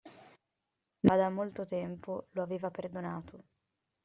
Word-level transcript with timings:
Ma 1.01 1.15
da 1.15 1.29
molto 1.29 1.63
tempo 1.63 2.25
lo 2.31 2.41
aveva 2.41 2.71
perdonato. 2.71 3.43